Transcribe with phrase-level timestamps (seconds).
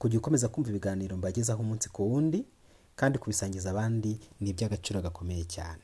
[0.00, 2.40] kujya ukomeza kumva ibiganiro mbagezaho umunsi ku wundi
[2.96, 5.82] kandi kubisangiza abandi ni iby'agaciro gakomeye cyane.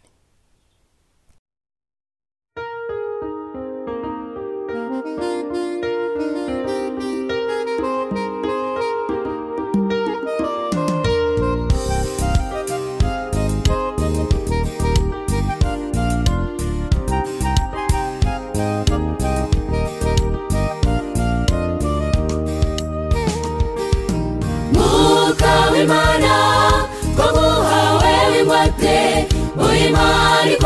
[29.86, 30.65] W'imana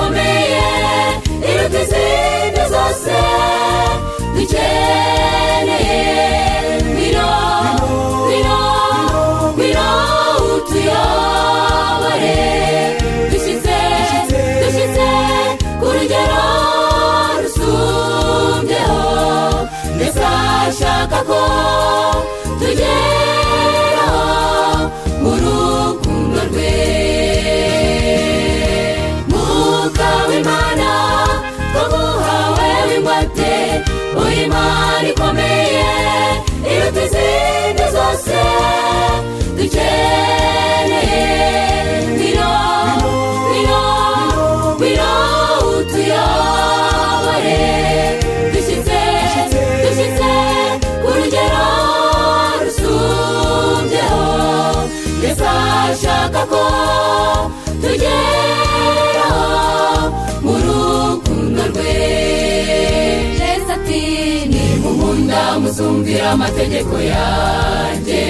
[66.10, 68.22] muzumvira amategeko yanjye.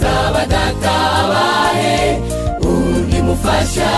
[0.00, 2.18] Saba data abahe.
[2.62, 3.97] Undi mufasha.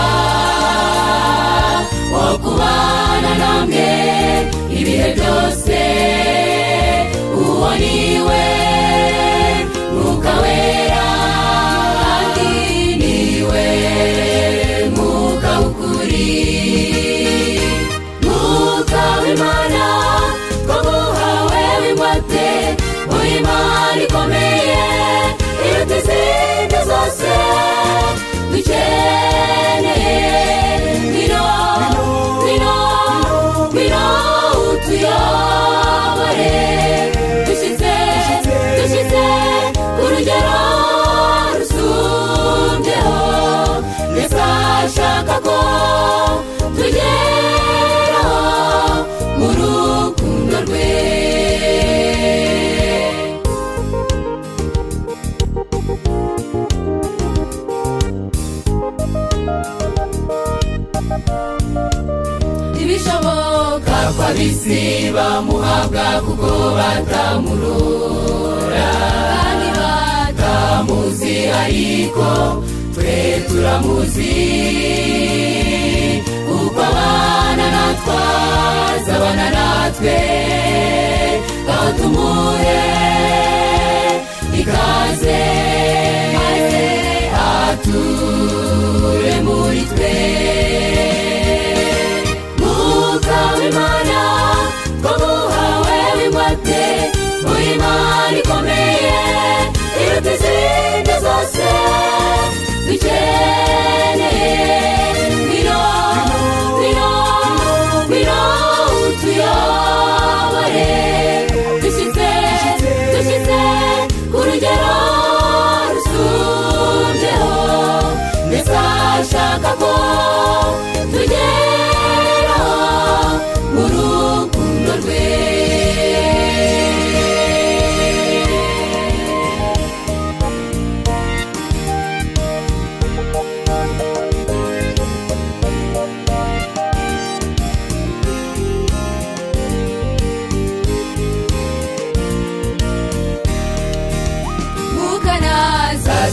[66.77, 68.09] Batamurora
[69.31, 72.29] kandi batamuzi ariko
[72.95, 73.15] twe
[73.47, 74.35] turamuzi
[76.47, 78.19] kuko abana natwe
[78.95, 80.17] azabana natwe
[81.73, 82.83] aho tumuhe
[84.59, 85.41] ikaze
[86.35, 86.85] maze
[87.51, 88.40] ature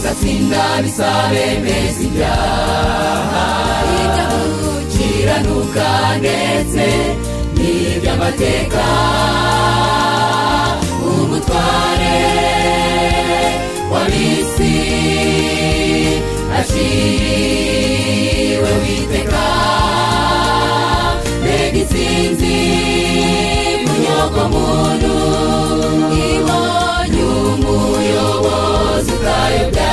[0.09, 3.45] izatsinda bisabene zibyaha
[4.93, 5.89] kiranuka
[6.19, 6.85] ndetse
[7.55, 8.85] n'iby'amateka
[11.09, 12.17] umutware
[13.91, 14.75] w'abisi
[17.39, 19.45] aciriwe witeka
[21.41, 22.57] mbega itsinzi
[23.85, 25.13] munyoko muntu
[26.33, 29.88] ibonye umuyobozi utayobya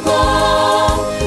[0.00, 1.17] Baba.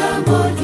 [0.00, 0.59] Ijambo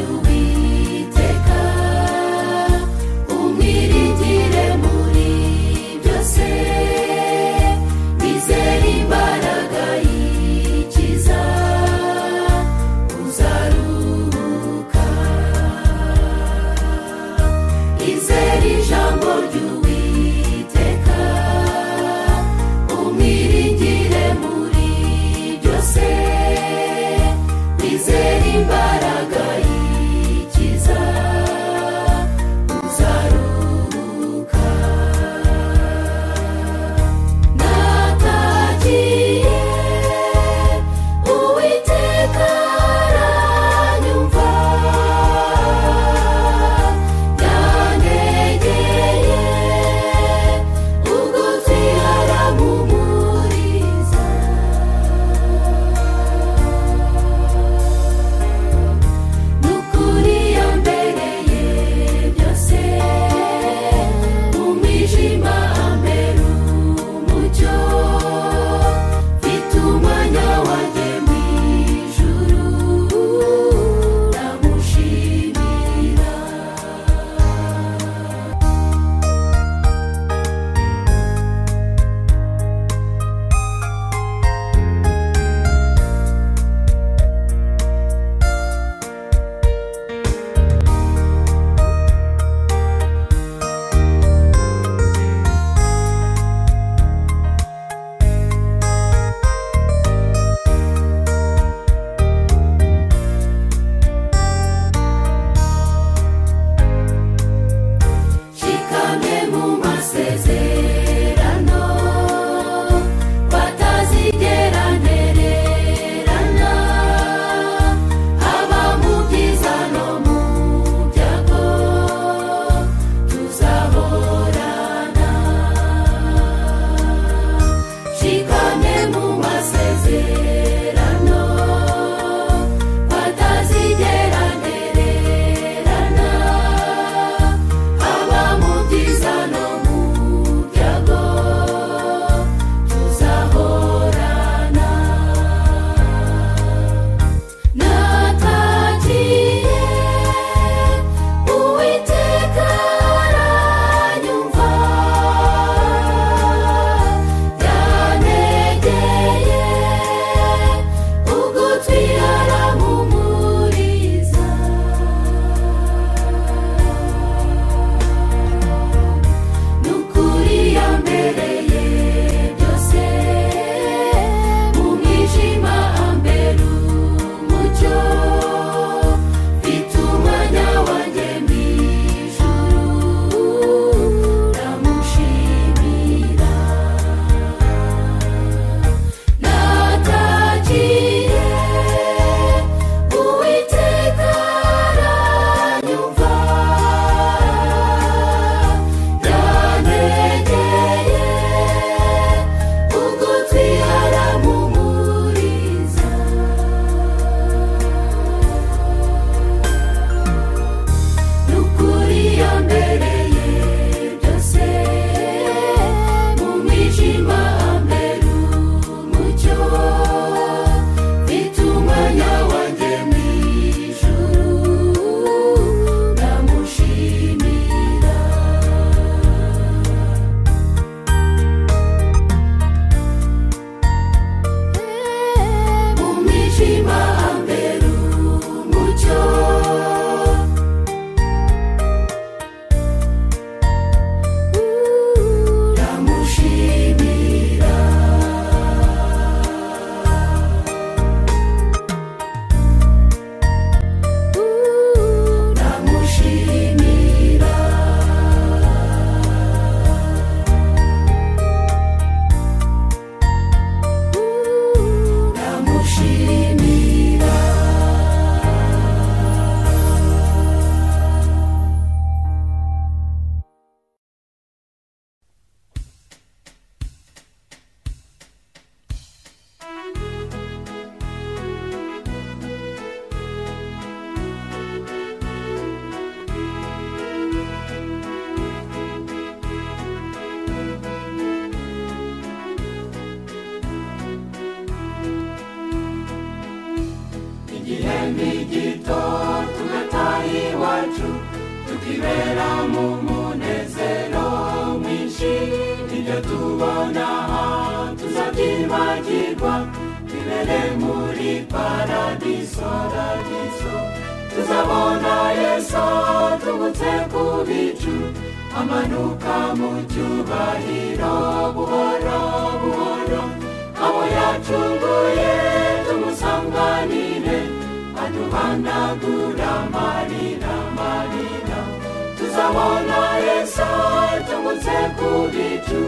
[333.56, 335.80] yesu tugutse ku bicu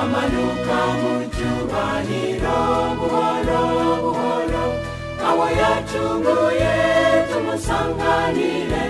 [0.00, 2.60] amanuka mu cyubahiro
[2.98, 3.62] buhoro
[4.02, 4.64] buhoro
[5.28, 6.74] abo yacunguye
[7.28, 8.84] tumusanganire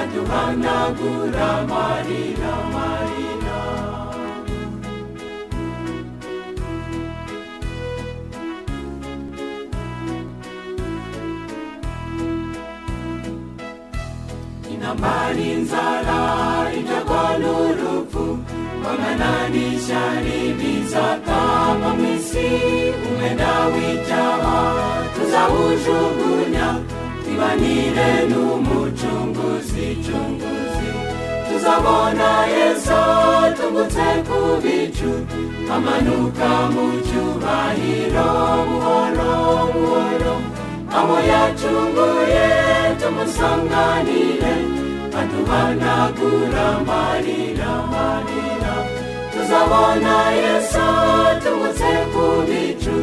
[0.00, 3.13] aduhanagura amarira amarira
[14.84, 16.20] intambara inzara
[16.78, 18.24] ibyago n'urupfu
[18.82, 22.48] bamananisha n'ibizatamba mu isi
[23.06, 24.56] umwenda w'icyaha
[25.14, 26.66] tuzawujugunya
[27.22, 30.88] twibanire n'umucunguzi cunguzi
[31.48, 33.00] tuzabona yesu
[33.56, 35.12] tugutse ku bicu
[35.74, 38.28] amanuka mu cyubahiro
[38.68, 39.32] buhoro
[39.72, 40.34] buhoro
[40.98, 42.46] abo yacunguye
[43.00, 44.54] tumusanganire
[45.20, 48.72] aduhanagura amarira amarira
[49.32, 50.86] tuzabona yesu
[51.42, 52.96] tugutse ku bicu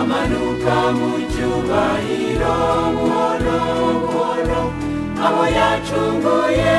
[0.00, 2.56] amanuka mu cyubahiro
[2.96, 3.58] buhoro
[4.02, 4.60] buhoro
[5.26, 6.74] abo yacunguye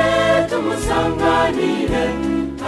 [0.50, 2.04] tumusanganire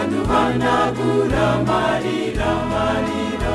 [0.00, 3.45] aduhanagura amarira amarira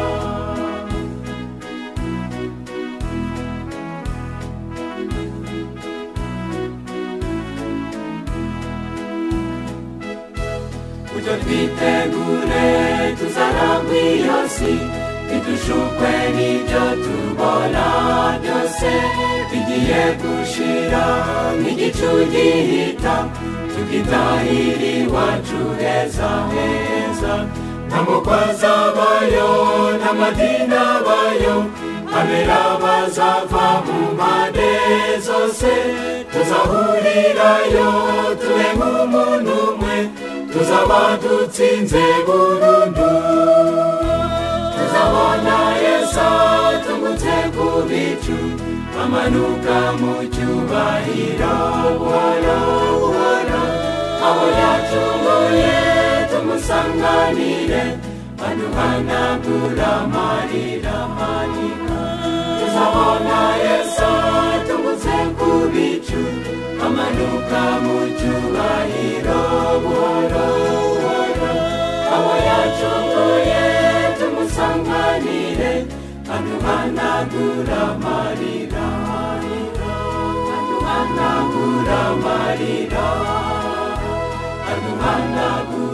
[11.21, 12.67] ujyo twitegure
[13.19, 14.73] tuzaragwa iyo si
[15.27, 17.85] ntidushukwe n'ibyo tubona
[18.41, 18.89] byose
[19.49, 21.05] bigiye gushira
[21.59, 23.15] nk'igicu gihita
[23.71, 27.33] tukitahira iwacu heza heza
[27.87, 29.49] nta mukwaza bayo
[30.01, 31.55] n'amadini abayo
[32.19, 34.71] abera bazava mu mpande
[35.27, 35.71] zose.
[36.31, 37.89] Tuzahurirayo
[38.41, 39.80] tube nk'umuntu umwe
[40.53, 43.09] tuzaba dutsinze burundu
[44.75, 46.27] tuzabona yesu
[46.85, 48.37] tugutse ku bicu.
[49.01, 51.55] Amanuka mu cyubahiro
[51.99, 52.59] buhoro
[53.01, 53.63] buhoro.
[54.27, 55.79] Abo yacunguye
[56.31, 57.83] tumusanganire.
[58.47, 61.99] Aduhanagura amarira amarira
[62.59, 63.90] tuzabona yesu.
[67.83, 69.41] Mu cyubahiro
[69.83, 70.45] buhoro
[71.03, 71.51] buhoro.
[72.15, 73.63] Abo yacunguye
[74.19, 75.73] tumusanganire
[76.35, 78.87] aduhanagura amarira
[80.55, 83.07] aduhanagura amarira
[84.71, 85.90] aduhanagura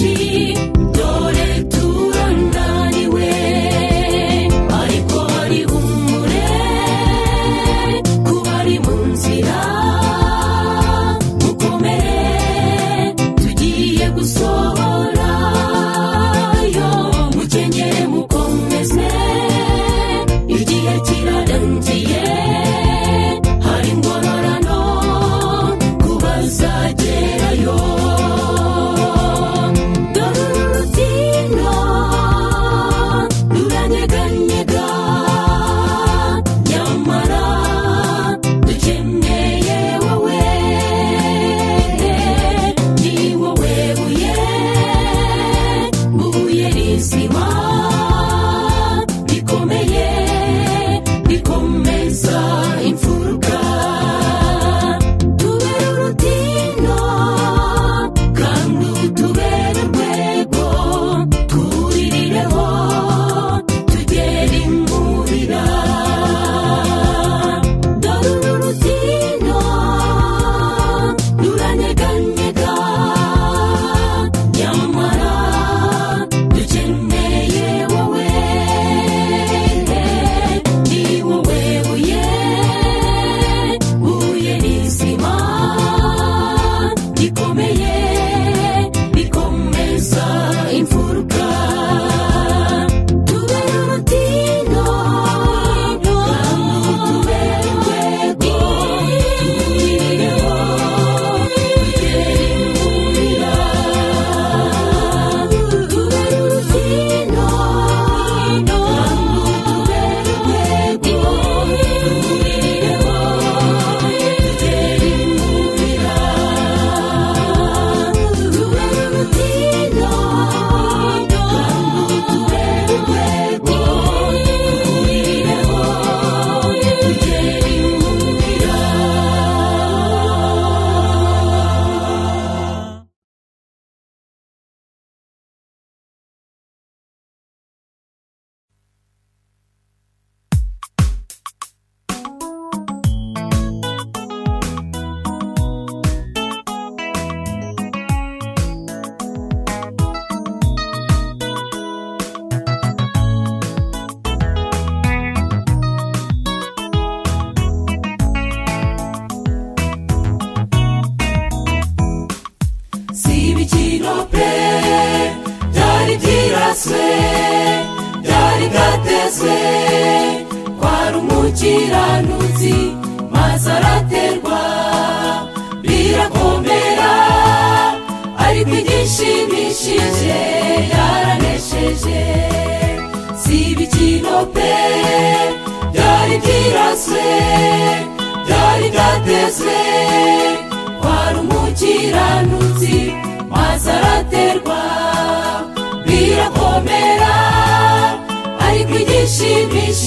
[0.00, 0.29] Jesus.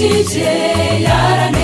[0.04, 0.52] kije
[1.06, 1.63] yarane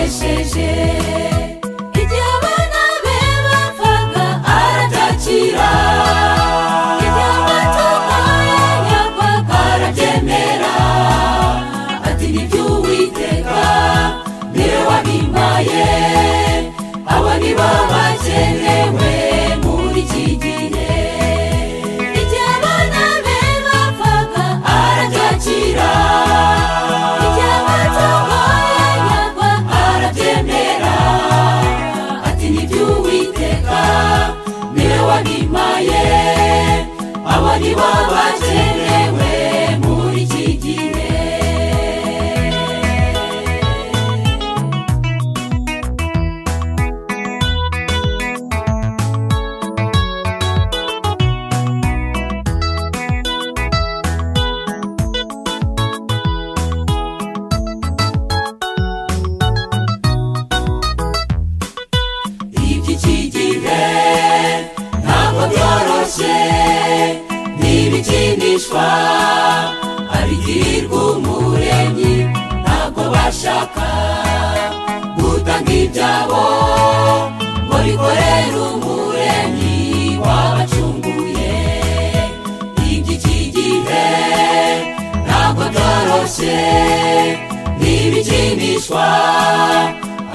[86.39, 87.37] byose
[87.79, 89.05] ntibikinishwa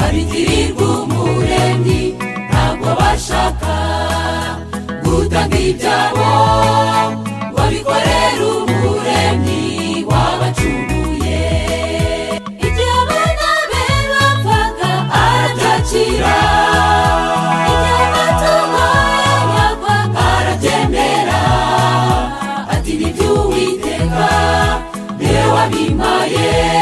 [0.05, 2.03] abitirirwa umuremyi
[2.49, 3.75] ntabwo bashaka
[5.05, 6.29] gutanga ibyabo.
[7.57, 8.45] Babikorera
[26.27, 26.74] yeah.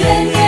[0.00, 0.39] 见你。